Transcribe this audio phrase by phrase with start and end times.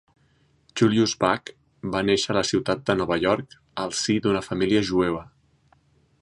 [0.79, 3.55] Julius Bache va néixer a la ciutat de Nova York
[3.85, 5.23] al si d'una família jueva.